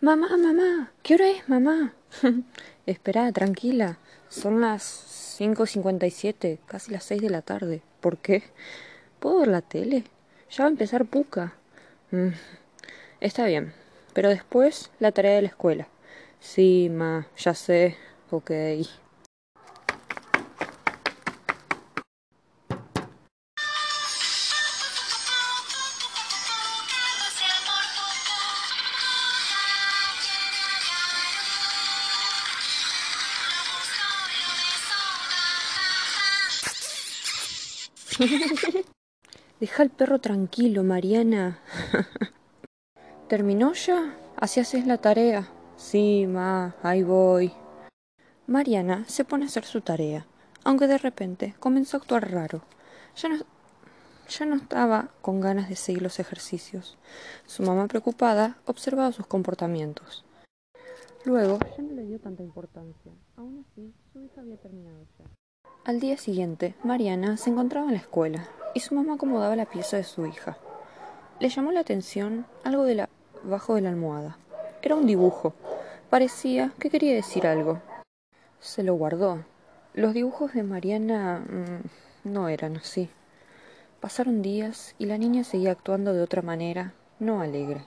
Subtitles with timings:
[0.00, 1.94] Mamá, mamá, ¿qué hora es, mamá?
[2.86, 3.98] Espera, tranquila.
[4.28, 7.82] Son las cinco cincuenta y siete, casi las seis de la tarde.
[8.00, 8.42] ¿Por qué?
[9.20, 10.04] ¿Puedo ver la tele?
[10.50, 11.54] Ya va a empezar Puca.
[12.10, 12.28] Mm,
[13.20, 13.72] está bien,
[14.12, 15.88] pero después la tarea de la escuela.
[16.40, 17.96] Sí, ma, ya sé.
[18.30, 18.50] Ok.
[39.60, 41.58] Deja al perro tranquilo, Mariana.
[43.28, 44.16] ¿Terminó ya?
[44.36, 45.48] Así haces la tarea.
[45.76, 47.52] Sí, ma, ahí voy.
[48.46, 50.26] Mariana se pone a hacer su tarea,
[50.64, 52.62] aunque de repente comenzó a actuar raro.
[53.16, 53.36] Ya no,
[54.28, 56.98] ya no estaba con ganas de seguir los ejercicios.
[57.46, 60.24] Su mamá, preocupada, observaba sus comportamientos.
[61.24, 63.12] Luego ya no le dio tanta importancia.
[63.36, 65.24] Aún así, su hija había terminado ya.
[65.84, 69.98] Al día siguiente, Mariana se encontraba en la escuela y su mamá acomodaba la pieza
[69.98, 70.56] de su hija.
[71.40, 73.10] Le llamó la atención algo de la,
[73.42, 74.38] bajo de la almohada.
[74.80, 75.52] Era un dibujo.
[76.08, 77.82] Parecía que quería decir algo.
[78.60, 79.44] Se lo guardó.
[79.92, 83.10] Los dibujos de Mariana mmm, no eran así.
[84.00, 87.82] Pasaron días y la niña seguía actuando de otra manera, no alegre.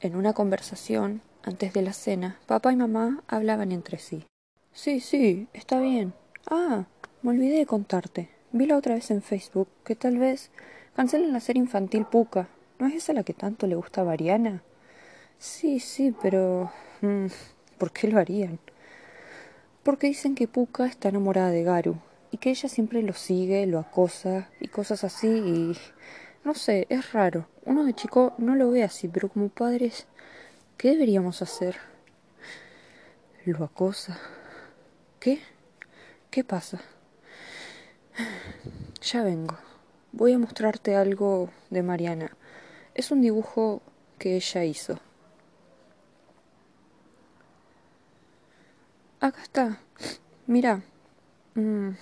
[0.00, 4.26] En una conversación, antes de la cena, papá y mamá hablaban entre sí.
[4.72, 6.12] Sí, sí, está bien.
[6.48, 6.84] Ah,
[7.22, 8.28] me olvidé de contarte.
[8.52, 10.52] Vi la otra vez en Facebook que tal vez
[10.94, 12.48] cancelen la serie infantil Puca.
[12.78, 14.62] ¿No es esa la que tanto le gusta a Mariana?
[15.40, 16.70] Sí, sí, pero...
[17.00, 17.26] Mm,
[17.78, 18.60] ¿Por qué lo harían?
[19.82, 21.96] Porque dicen que Puca está enamorada de Garu
[22.30, 25.76] y que ella siempre lo sigue, lo acosa y cosas así y...
[26.44, 27.48] No sé, es raro.
[27.64, 30.06] Uno de chico no lo ve así, pero como padres,
[30.76, 31.76] ¿qué deberíamos hacer?
[33.44, 34.16] Lo acosa.
[35.18, 35.40] ¿Qué?
[36.36, 36.82] ¿Qué pasa?
[39.00, 39.56] Ya vengo.
[40.12, 42.36] Voy a mostrarte algo de Mariana.
[42.94, 43.80] Es un dibujo
[44.18, 45.00] que ella hizo.
[49.18, 49.80] Acá está.
[50.46, 50.82] Mira.
[51.54, 51.92] Mm,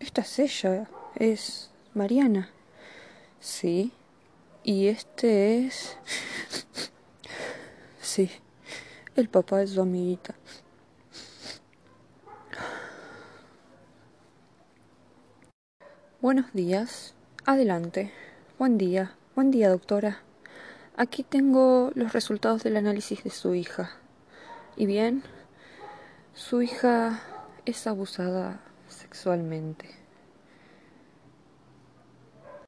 [0.00, 0.86] esta es ella.
[1.14, 2.50] Es Mariana.
[3.40, 3.90] Sí.
[4.64, 5.96] Y este es...
[8.02, 8.30] Sí.
[9.16, 10.34] El papá de su amiguita.
[16.20, 17.14] Buenos días.
[17.46, 18.10] Adelante.
[18.58, 19.14] Buen día.
[19.36, 20.18] Buen día, doctora.
[20.96, 23.92] Aquí tengo los resultados del análisis de su hija.
[24.74, 25.22] ¿Y bien?
[26.34, 27.20] Su hija
[27.66, 28.58] es abusada
[28.88, 29.90] sexualmente.